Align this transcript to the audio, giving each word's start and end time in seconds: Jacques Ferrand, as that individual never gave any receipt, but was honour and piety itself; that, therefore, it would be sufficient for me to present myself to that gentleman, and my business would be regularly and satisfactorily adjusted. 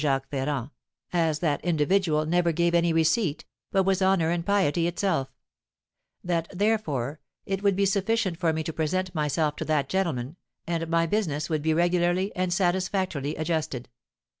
Jacques 0.01 0.31
Ferrand, 0.31 0.71
as 1.13 1.37
that 1.41 1.63
individual 1.63 2.25
never 2.25 2.51
gave 2.51 2.73
any 2.73 2.91
receipt, 2.91 3.45
but 3.71 3.83
was 3.83 4.01
honour 4.01 4.31
and 4.31 4.43
piety 4.43 4.87
itself; 4.87 5.29
that, 6.23 6.47
therefore, 6.51 7.19
it 7.45 7.61
would 7.61 7.75
be 7.75 7.85
sufficient 7.85 8.35
for 8.39 8.51
me 8.51 8.63
to 8.63 8.73
present 8.73 9.13
myself 9.13 9.55
to 9.57 9.65
that 9.65 9.89
gentleman, 9.89 10.37
and 10.65 10.87
my 10.87 11.05
business 11.05 11.51
would 11.51 11.61
be 11.61 11.75
regularly 11.75 12.35
and 12.35 12.51
satisfactorily 12.51 13.35
adjusted. 13.35 13.89